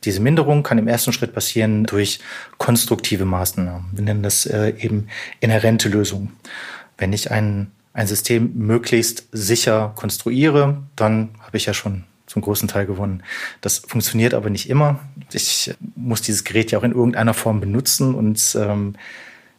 Diese 0.04 0.20
Minderung 0.20 0.62
kann 0.62 0.78
im 0.78 0.88
ersten 0.88 1.12
Schritt 1.12 1.32
passieren 1.32 1.84
durch 1.84 2.20
konstruktive 2.58 3.24
Maßnahmen. 3.24 3.86
Wir 3.92 4.04
nennen 4.04 4.22
das 4.22 4.46
äh, 4.46 4.74
eben 4.78 5.08
inhärente 5.40 5.88
Lösungen. 5.88 6.36
Wenn 6.98 7.12
ich 7.12 7.30
ein, 7.30 7.70
ein 7.94 8.06
System 8.06 8.52
möglichst 8.54 9.26
sicher 9.32 9.92
konstruiere, 9.96 10.82
dann 10.96 11.30
habe 11.40 11.56
ich 11.56 11.66
ja 11.66 11.74
schon 11.74 12.04
zum 12.26 12.42
großen 12.42 12.68
Teil 12.68 12.86
gewonnen. 12.86 13.24
Das 13.60 13.78
funktioniert 13.78 14.34
aber 14.34 14.50
nicht 14.50 14.70
immer. 14.70 15.00
Ich 15.32 15.74
muss 15.96 16.22
dieses 16.22 16.44
Gerät 16.44 16.70
ja 16.70 16.78
auch 16.78 16.84
in 16.84 16.92
irgendeiner 16.92 17.34
Form 17.34 17.60
benutzen 17.60 18.14
und 18.14 18.56
ähm, 18.58 18.94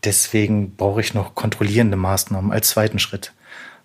deswegen 0.04 0.76
brauche 0.76 1.02
ich 1.02 1.14
noch 1.14 1.36
kontrollierende 1.36 1.98
Maßnahmen 1.98 2.52
als 2.52 2.70
zweiten 2.70 3.00
Schritt. 3.00 3.34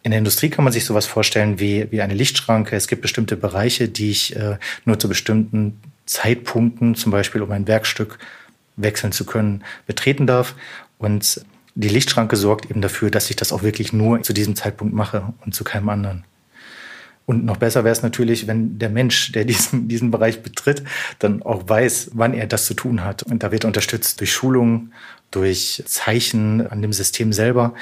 In 0.02 0.10
der 0.10 0.18
Industrie 0.18 0.50
kann 0.50 0.64
man 0.64 0.72
sich 0.72 0.84
sowas 0.84 1.06
vorstellen 1.06 1.58
wie, 1.58 1.90
wie 1.90 2.00
eine 2.00 2.14
Lichtschranke. 2.14 2.76
Es 2.76 2.86
gibt 2.86 3.02
bestimmte 3.02 3.36
Bereiche, 3.36 3.88
die 3.88 4.10
ich 4.10 4.36
äh, 4.36 4.56
nur 4.84 4.98
zu 4.98 5.08
bestimmten 5.08 5.80
Zeitpunkten, 6.06 6.94
zum 6.94 7.10
Beispiel 7.10 7.42
um 7.42 7.50
ein 7.50 7.66
Werkstück 7.66 8.18
wechseln 8.76 9.12
zu 9.12 9.26
können, 9.26 9.64
betreten 9.86 10.26
darf. 10.26 10.54
Und 10.98 11.44
die 11.74 11.88
Lichtschranke 11.88 12.36
sorgt 12.36 12.70
eben 12.70 12.80
dafür, 12.80 13.10
dass 13.10 13.30
ich 13.30 13.36
das 13.36 13.52
auch 13.52 13.62
wirklich 13.62 13.92
nur 13.92 14.22
zu 14.22 14.32
diesem 14.32 14.54
Zeitpunkt 14.54 14.94
mache 14.94 15.34
und 15.44 15.54
zu 15.54 15.64
keinem 15.64 15.88
anderen. 15.88 16.24
Und 17.26 17.44
noch 17.44 17.56
besser 17.56 17.82
wäre 17.82 17.92
es 17.92 18.02
natürlich, 18.02 18.46
wenn 18.46 18.78
der 18.78 18.88
Mensch, 18.88 19.32
der 19.32 19.44
diesen, 19.46 19.88
diesen 19.88 20.10
Bereich 20.10 20.42
betritt, 20.42 20.84
dann 21.18 21.42
auch 21.42 21.68
weiß, 21.68 22.12
wann 22.14 22.32
er 22.32 22.46
das 22.46 22.66
zu 22.66 22.74
tun 22.74 23.04
hat. 23.04 23.24
Und 23.24 23.42
da 23.42 23.50
wird 23.52 23.64
er 23.64 23.68
unterstützt 23.68 24.20
durch 24.20 24.32
Schulungen, 24.32 24.92
durch 25.30 25.82
Zeichen 25.86 26.66
an 26.66 26.82
dem 26.82 26.92
System 26.92 27.32
selber 27.32 27.74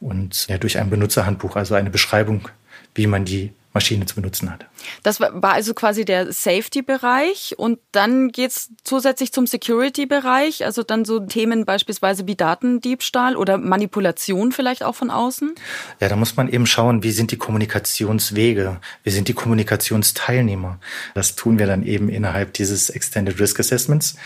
und 0.00 0.46
ja, 0.48 0.58
durch 0.58 0.78
ein 0.78 0.90
Benutzerhandbuch, 0.90 1.56
also 1.56 1.74
eine 1.74 1.90
Beschreibung, 1.90 2.48
wie 2.94 3.06
man 3.06 3.24
die 3.24 3.52
Maschine 3.72 4.04
zu 4.04 4.16
benutzen 4.16 4.50
hat. 4.50 4.66
Das 5.04 5.20
war 5.20 5.44
also 5.44 5.74
quasi 5.74 6.04
der 6.04 6.32
Safety-Bereich 6.32 7.54
und 7.56 7.78
dann 7.92 8.30
geht's 8.30 8.70
zusätzlich 8.82 9.32
zum 9.32 9.46
Security-Bereich, 9.46 10.64
also 10.64 10.82
dann 10.82 11.04
so 11.04 11.20
Themen 11.20 11.64
beispielsweise 11.64 12.26
wie 12.26 12.34
Datendiebstahl 12.34 13.36
oder 13.36 13.58
Manipulation 13.58 14.50
vielleicht 14.50 14.82
auch 14.82 14.96
von 14.96 15.10
außen? 15.10 15.54
Ja, 16.00 16.08
da 16.08 16.16
muss 16.16 16.36
man 16.36 16.48
eben 16.48 16.66
schauen, 16.66 17.04
wie 17.04 17.12
sind 17.12 17.30
die 17.30 17.36
Kommunikationswege, 17.36 18.80
wie 19.04 19.10
sind 19.10 19.28
die 19.28 19.34
Kommunikationsteilnehmer. 19.34 20.80
Das 21.14 21.36
tun 21.36 21.60
wir 21.60 21.68
dann 21.68 21.84
eben 21.84 22.08
innerhalb 22.08 22.52
dieses 22.54 22.90
Extended 22.90 23.38
Risk 23.38 23.60
Assessments, 23.60 24.16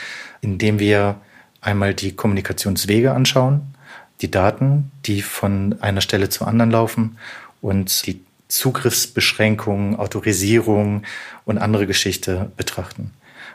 indem 0.40 0.78
wir 0.78 1.20
einmal 1.64 1.94
die 1.94 2.12
Kommunikationswege 2.12 3.12
anschauen, 3.12 3.74
die 4.20 4.30
Daten, 4.30 4.90
die 5.06 5.22
von 5.22 5.76
einer 5.80 6.00
Stelle 6.00 6.28
zur 6.28 6.46
anderen 6.46 6.70
laufen 6.70 7.18
und 7.60 8.06
die 8.06 8.20
Zugriffsbeschränkungen, 8.48 9.96
Autorisierung 9.96 11.02
und 11.44 11.58
andere 11.58 11.86
Geschichte 11.86 12.52
betrachten. 12.56 13.10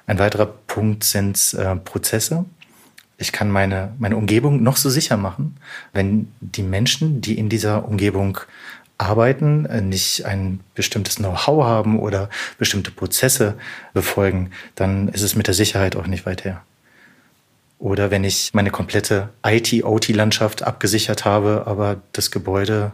Ein 0.07 0.19
weiterer 0.19 0.47
Punkt 0.47 1.03
sind 1.03 1.53
äh, 1.53 1.75
Prozesse. 1.75 2.45
Ich 3.17 3.31
kann 3.31 3.51
meine, 3.51 3.93
meine 3.99 4.17
Umgebung 4.17 4.63
noch 4.63 4.77
so 4.77 4.89
sicher 4.89 5.17
machen, 5.17 5.57
wenn 5.93 6.31
die 6.39 6.63
Menschen, 6.63 7.21
die 7.21 7.37
in 7.37 7.49
dieser 7.49 7.87
Umgebung 7.87 8.39
arbeiten, 8.97 9.65
äh, 9.65 9.81
nicht 9.81 10.25
ein 10.25 10.59
bestimmtes 10.73 11.15
Know-how 11.15 11.63
haben 11.63 11.99
oder 11.99 12.29
bestimmte 12.57 12.91
Prozesse 12.91 13.55
befolgen, 13.93 14.51
dann 14.75 15.07
ist 15.09 15.21
es 15.21 15.35
mit 15.35 15.47
der 15.47 15.53
Sicherheit 15.53 15.95
auch 15.95 16.07
nicht 16.07 16.25
weit 16.25 16.43
her. 16.43 16.63
Oder 17.79 18.11
wenn 18.11 18.25
ich 18.25 18.53
meine 18.53 18.71
komplette 18.71 19.29
IT-OT-Landschaft 19.43 20.63
abgesichert 20.63 21.25
habe, 21.25 21.63
aber 21.65 22.01
das 22.11 22.29
Gebäude 22.29 22.91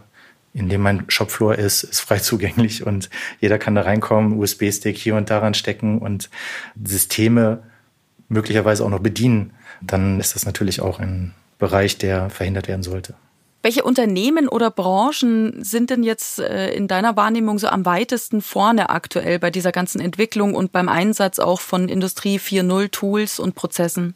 in 0.54 0.70
dem 0.70 0.80
mein 0.80 1.04
Shopfloor 1.08 1.56
ist, 1.56 1.82
ist 1.82 2.00
frei 2.00 2.18
zugänglich 2.20 2.86
und 2.86 3.10
jeder 3.40 3.58
kann 3.58 3.74
da 3.74 3.82
reinkommen, 3.82 4.38
USB-Stick 4.38 4.96
hier 4.96 5.16
und 5.16 5.28
daran 5.28 5.54
stecken 5.54 5.98
und 5.98 6.30
Systeme 6.82 7.62
möglicherweise 8.28 8.84
auch 8.84 8.88
noch 8.88 9.00
bedienen, 9.00 9.52
dann 9.82 10.18
ist 10.18 10.34
das 10.34 10.46
natürlich 10.46 10.80
auch 10.80 10.98
ein 10.98 11.34
Bereich, 11.58 11.98
der 11.98 12.30
verhindert 12.30 12.68
werden 12.68 12.82
sollte. 12.82 13.14
Welche 13.62 13.82
Unternehmen 13.82 14.48
oder 14.48 14.70
Branchen 14.70 15.64
sind 15.64 15.90
denn 15.90 16.02
jetzt 16.04 16.38
äh, 16.38 16.70
in 16.70 16.86
deiner 16.86 17.16
Wahrnehmung 17.16 17.58
so 17.58 17.66
am 17.66 17.84
weitesten 17.84 18.40
vorne 18.40 18.90
aktuell 18.90 19.38
bei 19.38 19.50
dieser 19.50 19.72
ganzen 19.72 20.00
Entwicklung 20.00 20.54
und 20.54 20.70
beim 20.70 20.88
Einsatz 20.88 21.38
auch 21.38 21.60
von 21.60 21.88
Industrie 21.88 22.38
4.0 22.38 22.90
Tools 22.90 23.40
und 23.40 23.54
Prozessen? 23.54 24.14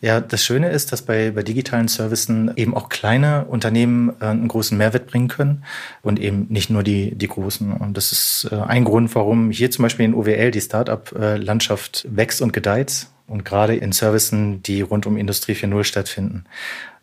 Ja, 0.00 0.20
das 0.20 0.44
Schöne 0.44 0.70
ist, 0.70 0.92
dass 0.92 1.02
bei, 1.02 1.32
bei 1.32 1.42
digitalen 1.42 1.88
Services 1.88 2.28
eben 2.54 2.76
auch 2.76 2.88
kleine 2.88 3.46
Unternehmen 3.46 4.10
äh, 4.20 4.26
einen 4.26 4.46
großen 4.46 4.78
Mehrwert 4.78 5.08
bringen 5.08 5.26
können 5.26 5.64
und 6.02 6.20
eben 6.20 6.46
nicht 6.50 6.70
nur 6.70 6.84
die, 6.84 7.16
die 7.16 7.26
großen. 7.26 7.72
Und 7.72 7.96
das 7.96 8.12
ist 8.12 8.48
äh, 8.52 8.56
ein 8.56 8.84
Grund, 8.84 9.12
warum 9.16 9.50
hier 9.50 9.72
zum 9.72 9.82
Beispiel 9.82 10.04
in 10.04 10.14
OWL 10.14 10.52
die 10.52 10.60
Startup-Landschaft 10.60 12.06
wächst 12.10 12.40
und 12.42 12.52
gedeiht 12.52 13.08
und 13.26 13.44
gerade 13.44 13.74
in 13.74 13.90
Services, 13.90 14.32
die 14.62 14.82
rund 14.82 15.04
um 15.06 15.16
Industrie 15.16 15.54
4.0 15.54 15.82
stattfinden. 15.82 16.44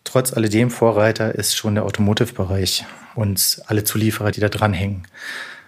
Trotz 0.05 0.31
alledem 0.31 0.69
Vorreiter 0.69 1.35
ist 1.35 1.55
schon 1.55 1.75
der 1.75 1.83
Automotive-Bereich 1.83 2.85
und 3.15 3.61
alle 3.67 3.83
Zulieferer, 3.83 4.31
die 4.31 4.39
da 4.39 4.47
dranhängen. 4.47 5.05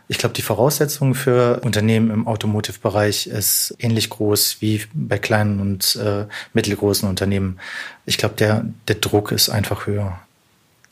Ich 0.10 0.18
glaube, 0.18 0.34
die 0.34 0.42
Voraussetzungen 0.42 1.16
für 1.16 1.60
Unternehmen 1.62 2.12
im 2.12 2.28
Automotive-Bereich 2.28 3.28
ist 3.28 3.76
ähnlich 3.80 4.10
groß 4.10 4.58
wie 4.62 4.86
bei 4.94 5.18
kleinen 5.18 5.60
und 5.60 5.98
äh, 5.98 6.26
mittelgroßen 6.54 7.10
Unternehmen. 7.10 7.60
Ich 8.06 8.18
glaube, 8.18 8.36
der, 8.36 8.66
der 8.88 8.96
Druck 8.96 9.34
ist 9.34 9.50
einfach 9.50 9.86
höher. 9.86 10.18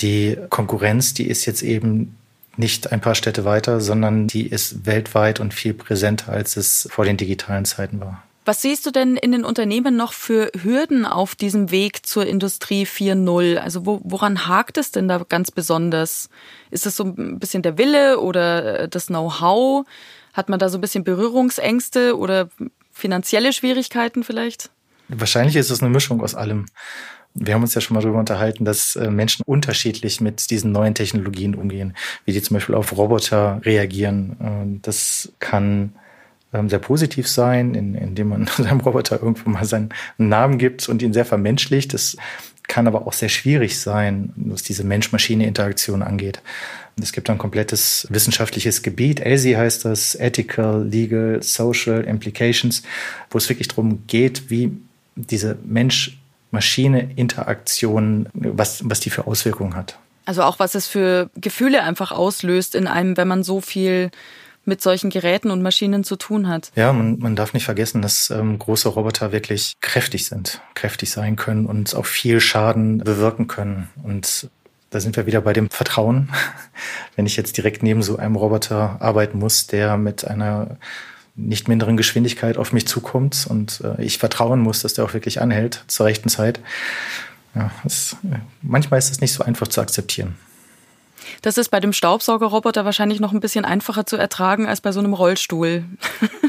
Die 0.02 0.38
Konkurrenz, 0.50 1.14
die 1.14 1.28
ist 1.28 1.46
jetzt 1.46 1.62
eben 1.62 2.18
nicht 2.58 2.92
ein 2.92 3.00
paar 3.00 3.16
Städte 3.16 3.46
weiter, 3.46 3.80
sondern 3.80 4.28
die 4.28 4.48
ist 4.48 4.86
weltweit 4.86 5.40
und 5.40 5.54
viel 5.54 5.74
präsenter, 5.74 6.34
als 6.34 6.58
es 6.58 6.88
vor 6.92 7.06
den 7.06 7.18
digitalen 7.18 7.64
Zeiten 7.64 8.02
war. 8.02 8.25
Was 8.46 8.62
siehst 8.62 8.86
du 8.86 8.92
denn 8.92 9.18
in 9.18 9.32
den 9.32 9.44
Unternehmen 9.44 9.98
noch 9.98 10.14
für 10.14 10.52
Hürden 10.62 11.08
auf 11.08 11.34
diesem 11.34 11.72
Weg 11.72 12.06
zur 12.06 12.28
Industrie 12.28 12.86
4.0? 12.86 13.58
Also 13.58 13.88
wo, 13.88 14.02
woran 14.04 14.48
hakt 14.48 14.78
es 14.78 14.92
denn 14.92 15.08
da 15.08 15.26
ganz 15.28 15.50
besonders? 15.50 16.30
Ist 16.70 16.86
es 16.86 16.96
so 16.96 17.06
ein 17.06 17.40
bisschen 17.40 17.64
der 17.64 17.80
Wille 17.80 18.20
oder 18.20 18.82
äh, 18.82 18.88
das 18.88 19.08
Know-how? 19.08 19.88
Hat 20.34 20.50
man 20.50 20.60
da 20.60 20.70
so 20.70 20.78
ein 20.78 20.82
bisschen 20.82 21.04
Berührungsängste 21.04 22.16
oder 22.16 22.50
finanzielle 22.92 23.52
Schwierigkeiten 23.52 24.24
vielleicht? 24.24 24.70
Wahrscheinlich 25.08 25.56
ist 25.56 25.72
es 25.72 25.82
eine 25.82 25.90
Mischung 25.90 26.22
aus 26.22 26.36
allem. 26.36 26.68
Wir 27.34 27.56
haben 27.56 27.64
uns 27.64 27.74
ja 27.74 27.82
schon 27.82 27.96
mal 27.96 28.02
darüber 28.02 28.20
unterhalten, 28.20 28.64
dass 28.64 28.96
äh, 28.96 29.10
Menschen 29.10 29.42
unterschiedlich 29.48 30.22
mit 30.22 30.52
diesen 30.52 30.72
neuen 30.72 30.94
Technologien 30.94 31.56
umgehen, 31.56 31.98
wie 32.26 32.32
die 32.32 32.44
zum 32.44 32.58
Beispiel 32.58 32.76
auf 32.76 32.96
Roboter 32.96 33.60
reagieren. 33.66 34.80
Das 34.84 35.34
kann 35.40 35.96
sehr 36.52 36.80
positiv 36.80 37.28
sein, 37.28 37.76
in, 37.76 37.96
indem 37.96 38.30
man 38.30 38.48
seinem 38.58 38.80
Roboter 38.80 39.22
irgendwo 39.22 39.50
mal 39.50 39.66
seinen 39.66 39.90
Namen 40.18 40.58
gibt 40.58 40.88
und 40.90 41.02
ihn 41.02 41.14
sehr 41.14 41.26
vermenschlicht. 41.26 41.94
Das 41.94 42.18
kann 42.68 42.88
aber 42.88 43.06
auch 43.08 43.14
sehr 43.14 43.30
schwierig 43.30 43.80
sein, 43.80 44.34
was 44.36 44.64
diese 44.64 44.84
Mensch-Maschine-Interaktion 44.84 46.02
angeht. 46.02 46.42
Es 47.02 47.12
gibt 47.12 47.30
ein 47.30 47.38
komplettes 47.38 48.08
wissenschaftliches 48.10 48.82
Gebiet, 48.82 49.20
ELSI 49.20 49.52
heißt 49.54 49.86
das, 49.86 50.16
Ethical, 50.16 50.88
Legal, 50.88 51.44
Social 51.44 52.04
Implications, 52.06 52.82
wo 53.30 53.38
es 53.38 53.48
wirklich 53.50 53.68
darum 53.68 54.08
geht, 54.08 54.50
wie 54.50 54.72
diese 55.16 55.58
Mensch-Maschine-Interaktion, 55.66 58.30
was, 58.34 58.90
was 58.90 59.02
die 59.02 59.10
für 59.10 59.28
Auswirkungen 59.28 59.76
hat. 59.76 60.00
Also 60.26 60.44
auch 60.44 60.60
was 60.60 60.74
es 60.74 60.88
für 60.88 61.30
Gefühle 61.36 61.84
einfach 61.84 62.12
auslöst 62.12 62.76
in 62.76 62.88
einem, 62.88 63.18
wenn 63.18 63.28
man 63.28 63.44
so 63.44 63.60
viel 63.62 64.10
mit 64.66 64.82
solchen 64.82 65.10
Geräten 65.10 65.52
und 65.52 65.62
Maschinen 65.62 66.04
zu 66.04 66.16
tun 66.16 66.48
hat. 66.48 66.72
Ja, 66.76 66.92
man, 66.92 67.20
man 67.20 67.36
darf 67.36 67.54
nicht 67.54 67.66
vergessen, 67.66 68.02
dass 68.02 68.30
ähm, 68.30 68.60
große 68.60 68.90
Roboter 68.90 69.32
wirklich 69.32 69.76
kräftig 69.82 70.26
sind, 70.26 70.62
kräftig 70.74 71.12
sein 71.12 71.36
können 71.36 71.66
und 71.66 71.96
auch 71.96 72.06
viel 72.06 72.40
Schaden 72.40 73.00
bewirken 73.00 73.48
können. 73.48 73.90
Und 74.04 74.50
da 74.90 75.00
sind 75.00 75.16
wir 75.16 75.26
wieder 75.26 75.42
bei 75.42 75.54
dem 75.54 75.70
Vertrauen. 75.70 76.30
Wenn 77.16 77.26
ich 77.26 77.38
jetzt 77.38 77.58
direkt 77.58 77.84
neben 77.84 78.02
so 78.02 78.18
einem 78.18 78.36
Roboter 78.36 79.02
arbeiten 79.02 79.40
muss, 79.40 79.68
der 79.68 79.98
mit 79.98 80.26
einer 80.26 80.78
nicht 81.36 81.68
minderen 81.68 81.98
Geschwindigkeit 81.98 82.58
auf 82.58 82.72
mich 82.72 82.88
zukommt 82.88 83.46
und 83.50 83.82
äh, 83.82 84.02
ich 84.02 84.18
vertrauen 84.18 84.62
muss, 84.62 84.82
dass 84.82 84.94
der 84.94 85.06
auch 85.06 85.14
wirklich 85.14 85.42
anhält 85.42 85.84
zur 85.88 86.06
rechten 86.06 86.30
Zeit. 86.30 86.60
Ja, 87.54 87.72
es, 87.84 88.16
manchmal 88.62 89.00
ist 89.00 89.12
es 89.12 89.22
nicht 89.22 89.34
so 89.34 89.44
einfach 89.44 89.68
zu 89.68 89.82
akzeptieren. 89.82 90.36
Das 91.42 91.58
ist 91.58 91.70
bei 91.70 91.80
dem 91.80 91.94
Staubsaugerroboter 91.94 92.86
wahrscheinlich 92.86 93.20
noch 93.20 93.34
ein 93.34 93.40
bisschen 93.40 93.66
einfacher 93.66 94.06
zu 94.06 94.18
ertragen 94.18 94.68
als 94.68 94.82
bei 94.82 94.92
so 94.92 95.00
einem 95.00 95.14
Rollstuhl. 95.14 95.86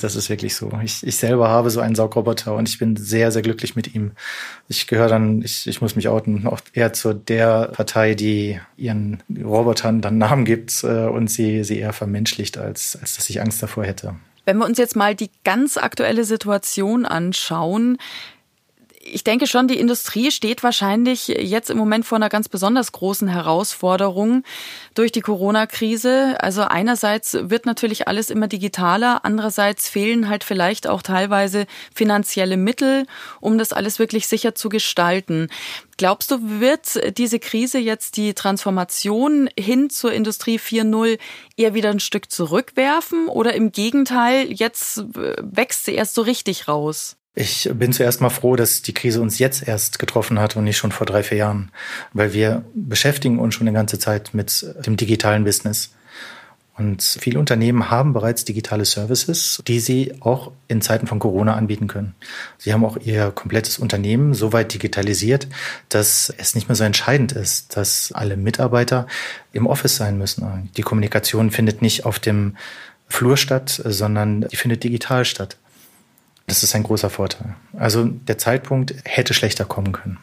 Das 0.02 0.14
ist 0.14 0.28
wirklich 0.28 0.54
so. 0.54 0.71
Ich, 0.85 1.06
ich 1.06 1.16
selber 1.16 1.49
habe 1.49 1.71
so 1.71 1.80
einen 1.80 1.95
Saugroboter 1.95 2.54
und 2.54 2.68
ich 2.68 2.78
bin 2.78 2.97
sehr, 2.97 3.33
sehr 3.33 3.40
glücklich 3.40 3.76
mit 3.76 3.95
ihm. 3.95 4.12
Ich 4.68 4.87
gehöre 4.87 5.09
dann, 5.09 5.40
ich, 5.40 5.66
ich 5.66 5.80
muss 5.80 5.97
mich 5.97 6.09
outen, 6.09 6.47
auch 6.47 6.61
eher 6.75 6.92
zu 6.92 7.14
der 7.14 7.68
Partei, 7.68 8.14
die 8.14 8.61
ihren 8.76 9.23
Robotern 9.42 10.02
dann 10.02 10.18
Namen 10.18 10.45
gibt 10.45 10.85
äh, 10.85 11.06
und 11.06 11.28
sie, 11.28 11.64
sie 11.64 11.78
eher 11.78 11.95
vermenschlicht, 11.95 12.59
als, 12.59 12.99
als 13.00 13.16
dass 13.16 13.30
ich 13.30 13.40
Angst 13.40 13.62
davor 13.62 13.85
hätte. 13.85 14.16
Wenn 14.45 14.59
wir 14.59 14.66
uns 14.66 14.78
jetzt 14.78 14.97
mal 14.97 15.14
die 15.14 15.30
ganz 15.45 15.76
aktuelle 15.76 16.25
Situation 16.25 17.04
anschauen, 17.04 17.99
ich 19.12 19.25
denke 19.25 19.46
schon, 19.46 19.68
die 19.68 19.78
Industrie 19.78 20.30
steht 20.30 20.62
wahrscheinlich 20.62 21.28
jetzt 21.28 21.70
im 21.70 21.78
Moment 21.78 22.06
vor 22.06 22.16
einer 22.16 22.28
ganz 22.28 22.48
besonders 22.48 22.92
großen 22.92 23.28
Herausforderung 23.28 24.42
durch 24.94 25.12
die 25.12 25.20
Corona-Krise. 25.20 26.36
Also 26.40 26.62
einerseits 26.62 27.36
wird 27.40 27.66
natürlich 27.66 28.08
alles 28.08 28.30
immer 28.30 28.48
digitaler, 28.48 29.25
andererseits 29.25 29.88
fehlen 29.88 30.28
halt 30.28 30.44
vielleicht 30.44 30.86
auch 30.86 31.02
teilweise 31.02 31.66
finanzielle 31.94 32.56
Mittel, 32.56 33.06
um 33.40 33.58
das 33.58 33.72
alles 33.72 33.98
wirklich 33.98 34.26
sicher 34.26 34.54
zu 34.54 34.68
gestalten. 34.68 35.48
Glaubst 35.96 36.30
du, 36.30 36.60
wird 36.60 37.16
diese 37.16 37.38
Krise 37.38 37.78
jetzt 37.78 38.16
die 38.16 38.34
Transformation 38.34 39.48
hin 39.58 39.88
zur 39.88 40.12
Industrie 40.12 40.58
4.0 40.58 41.18
eher 41.56 41.75
wieder 41.75 41.90
ein 41.90 42.00
Stück 42.00 42.30
zurückwerfen 42.30 43.28
oder 43.28 43.54
im 43.54 43.72
Gegenteil, 43.72 44.52
jetzt 44.52 45.04
wächst 45.14 45.86
sie 45.86 45.94
erst 45.94 46.14
so 46.14 46.22
richtig 46.22 46.68
raus? 46.68 47.16
Ich 47.38 47.69
bin 47.75 47.93
zuerst 47.93 48.23
mal 48.23 48.31
froh, 48.31 48.57
dass 48.57 48.81
die 48.81 48.95
Krise 48.95 49.21
uns 49.21 49.38
jetzt 49.38 49.69
erst 49.69 49.99
getroffen 49.99 50.40
hat 50.40 50.57
und 50.57 50.64
nicht 50.64 50.78
schon 50.78 50.90
vor 50.90 51.07
drei, 51.07 51.23
vier 51.23 51.37
Jahren, 51.37 51.71
weil 52.14 52.33
wir 52.33 52.64
beschäftigen 52.75 53.38
uns 53.38 53.55
schon 53.55 53.69
eine 53.69 53.76
ganze 53.76 53.99
Zeit 53.99 54.33
mit 54.33 54.64
dem 54.87 54.97
digitalen 54.97 55.45
Business. 55.45 55.90
Und 56.78 57.02
viele 57.02 57.38
Unternehmen 57.38 57.90
haben 57.90 58.14
bereits 58.14 58.47
digitale 58.47 58.87
Services, 58.87 59.62
die 59.66 59.81
sie 59.81 60.14
auch 60.21 60.50
in 60.69 60.81
Zeiten 60.81 61.07
von 61.07 61.19
Corona 61.19 61.57
anbieten 61.57 61.88
können. 61.88 62.14
Sie 62.57 62.73
haben 62.73 62.87
auch 62.87 62.97
ihr 62.97 63.31
komplettes 63.33 63.78
Unternehmen 63.78 64.33
so 64.33 64.55
weit 64.55 64.73
digitalisiert, 64.73 65.47
dass 65.90 66.33
es 66.38 66.55
nicht 66.55 66.69
mehr 66.69 66.76
so 66.76 66.85
entscheidend 66.85 67.33
ist, 67.33 67.76
dass 67.76 68.12
alle 68.12 68.38
Mitarbeiter 68.38 69.07
im 69.52 69.66
Office 69.66 69.97
sein 69.97 70.16
müssen. 70.16 70.71
Die 70.78 70.83
Kommunikation 70.83 71.50
findet 71.50 71.83
nicht 71.83 72.07
auf 72.07 72.19
dem 72.19 72.57
Flur 73.09 73.37
statt, 73.37 73.78
sondern 73.85 74.49
die 74.49 74.57
findet 74.57 74.85
digital 74.85 75.26
statt. 75.26 75.59
Das 76.47 76.62
ist 76.62 76.75
ein 76.75 76.85
großer 76.85 77.11
Vorteil. 77.11 77.55
Also 77.76 78.05
der 78.05 78.38
Zeitpunkt 78.38 78.95
hätte 79.05 79.35
schlechter 79.35 79.65
kommen 79.65 79.93
können. 79.93 80.19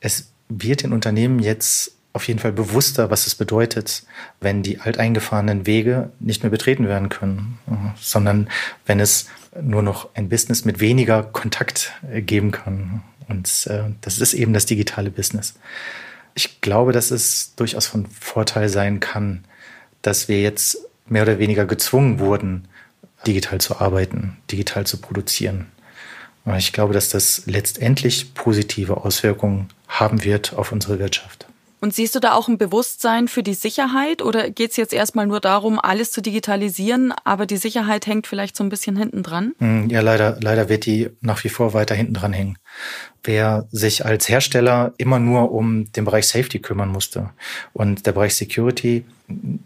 Es 0.00 0.30
wird 0.48 0.82
den 0.82 0.92
Unternehmen 0.92 1.38
jetzt 1.38 1.92
auf 2.12 2.26
jeden 2.26 2.40
Fall 2.40 2.52
bewusster, 2.52 3.10
was 3.10 3.26
es 3.26 3.34
bedeutet, 3.34 4.02
wenn 4.40 4.62
die 4.62 4.80
alteingefahrenen 4.80 5.66
Wege 5.66 6.10
nicht 6.18 6.42
mehr 6.42 6.50
betreten 6.50 6.88
werden 6.88 7.08
können, 7.08 7.58
sondern 8.00 8.48
wenn 8.86 8.98
es 8.98 9.28
nur 9.60 9.82
noch 9.82 10.08
ein 10.14 10.28
Business 10.28 10.64
mit 10.64 10.80
weniger 10.80 11.22
Kontakt 11.22 11.92
äh, 12.10 12.20
geben 12.20 12.50
kann. 12.50 13.02
Und 13.28 13.66
äh, 13.68 13.84
das 14.00 14.18
ist 14.18 14.34
eben 14.34 14.52
das 14.52 14.66
digitale 14.66 15.10
Business. 15.10 15.54
Ich 16.34 16.60
glaube, 16.60 16.92
dass 16.92 17.10
es 17.10 17.54
durchaus 17.56 17.86
von 17.86 18.06
Vorteil 18.06 18.68
sein 18.68 19.00
kann, 19.00 19.44
dass 20.02 20.28
wir 20.28 20.40
jetzt 20.40 20.78
mehr 21.06 21.22
oder 21.22 21.38
weniger 21.38 21.66
gezwungen 21.66 22.18
wurden, 22.18 22.68
digital 23.26 23.60
zu 23.60 23.80
arbeiten, 23.80 24.36
digital 24.50 24.86
zu 24.86 25.00
produzieren. 25.00 25.66
Ich 26.56 26.72
glaube, 26.72 26.94
dass 26.94 27.10
das 27.10 27.42
letztendlich 27.46 28.34
positive 28.34 28.98
Auswirkungen 29.04 29.68
haben 29.88 30.24
wird 30.24 30.54
auf 30.54 30.72
unsere 30.72 30.98
Wirtschaft. 30.98 31.46
Und 31.80 31.94
siehst 31.94 32.14
du 32.14 32.20
da 32.20 32.34
auch 32.34 32.48
ein 32.48 32.58
Bewusstsein 32.58 33.26
für 33.26 33.42
die 33.42 33.54
Sicherheit 33.54 34.20
oder 34.20 34.50
geht 34.50 34.72
es 34.72 34.76
jetzt 34.76 34.92
erstmal 34.92 35.26
nur 35.26 35.40
darum, 35.40 35.80
alles 35.80 36.12
zu 36.12 36.20
digitalisieren, 36.20 37.14
aber 37.24 37.46
die 37.46 37.56
Sicherheit 37.56 38.06
hängt 38.06 38.26
vielleicht 38.26 38.56
so 38.56 38.62
ein 38.62 38.68
bisschen 38.68 38.96
hinten 38.96 39.22
dran? 39.22 39.54
Hm, 39.58 39.88
ja, 39.88 40.02
leider, 40.02 40.38
leider 40.42 40.68
wird 40.68 40.84
die 40.84 41.08
nach 41.22 41.42
wie 41.42 41.48
vor 41.48 41.72
weiter 41.72 41.94
hinten 41.94 42.12
dran 42.12 42.34
hängen. 42.34 42.58
Wer 43.24 43.66
sich 43.70 44.04
als 44.04 44.28
Hersteller 44.28 44.92
immer 44.98 45.18
nur 45.18 45.52
um 45.52 45.90
den 45.92 46.04
Bereich 46.04 46.28
Safety 46.28 46.58
kümmern 46.58 46.90
musste 46.90 47.30
und 47.72 48.06
der 48.06 48.12
Bereich 48.12 48.34
Security 48.34 49.04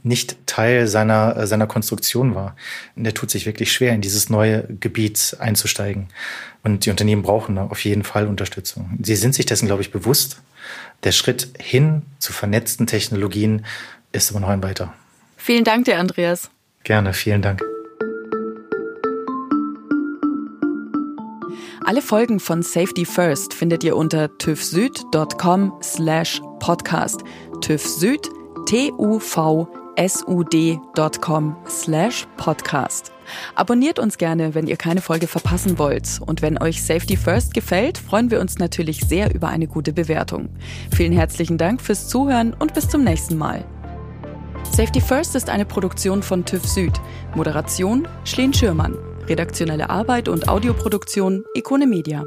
nicht 0.03 0.37
Teil 0.47 0.87
seiner, 0.87 1.47
seiner 1.47 1.67
Konstruktion 1.67 2.35
war, 2.35 2.55
der 2.97 3.15
tut 3.15 3.31
sich 3.31 3.47
wirklich 3.47 3.73
schwer, 3.73 3.93
in 3.93 4.01
dieses 4.01 4.29
neue 4.29 4.67
Gebiet 4.81 5.37
einzusteigen. 5.41 6.09
Und 6.63 6.87
die 6.87 6.91
Unternehmen 6.91 7.23
brauchen 7.23 7.57
da 7.57 7.67
auf 7.67 7.85
jeden 7.85 8.05
Fall 8.05 8.27
Unterstützung. 8.27 8.99
Sie 9.03 9.17
sind 9.17 9.35
sich 9.35 9.47
dessen, 9.47 9.67
glaube 9.67 9.83
ich, 9.83 9.91
bewusst 9.91 10.43
der 11.05 11.13
Schritt 11.13 11.49
hin 11.59 12.03
zu 12.19 12.33
vernetzten 12.33 12.87
Technologien 12.87 13.65
ist 14.13 14.31
aber 14.31 14.41
noch 14.41 14.49
ein 14.49 14.63
weiter. 14.63 14.93
Vielen 15.37 15.65
Dank 15.65 15.85
dir, 15.85 15.99
Andreas. 15.99 16.51
Gerne, 16.85 17.13
vielen 17.13 17.43
Dank. 17.43 17.63
Alle 21.85 22.01
Folgen 22.01 22.41
von 22.41 22.63
Safety 22.63 23.05
First 23.05 23.53
findet 23.53 23.85
ihr 23.85 23.97
unter 23.97 24.39
tüvsüd.com 24.39 25.75
slash 25.83 26.41
podcast. 26.59 27.21
TÜV 27.61 27.83
T-U-V 28.67 29.84
sud.com 29.99 31.57
slash 31.69 32.27
podcast. 32.37 33.13
Abonniert 33.55 33.99
uns 33.99 34.19
gerne, 34.19 34.55
wenn 34.55 34.67
ihr 34.67 34.77
keine 34.77 35.01
Folge 35.01 35.27
verpassen 35.27 35.79
wollt. 35.79 36.21
Und 36.25 36.43
wenn 36.43 36.61
euch 36.61 36.83
Safety 36.83 37.17
First 37.17 37.55
gefällt, 37.55 37.99
freuen 37.99 38.31
wir 38.31 38.41
uns 38.41 38.59
natürlich 38.59 39.01
sehr 39.01 39.35
über 39.35 39.49
eine 39.49 39.67
gute 39.67 39.93
Bewertung. 39.93 40.49
Vielen 40.95 41.13
herzlichen 41.13 41.59
Dank 41.59 41.81
fürs 41.81 42.09
Zuhören 42.09 42.55
und 42.55 42.75
bis 42.75 42.89
zum 42.89 43.05
nächsten 43.05 43.37
Mal. 43.37 43.65
Safety 44.71 45.01
First 45.01 45.37
ist 45.37 45.51
eine 45.51 45.65
Produktion 45.65 46.23
von 46.23 46.45
TÜV 46.45 46.67
Süd. 46.67 47.01
Moderation 47.35 48.09
Schleen 48.25 48.53
Schürmann. 48.53 48.97
Redaktionelle 49.29 49.89
Arbeit 49.89 50.29
und 50.29 50.49
Audioproduktion 50.49 51.45
Ikone 51.55 51.87
Media. 51.87 52.25